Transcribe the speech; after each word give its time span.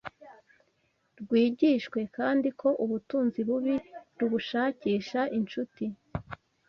rwigishwe 1.21 1.99
kandi 2.17 2.47
ko 2.59 2.69
ubutunzi 2.83 3.39
bubi 3.47 3.75
rubushakisha 4.19 5.21
incuti 5.37 5.85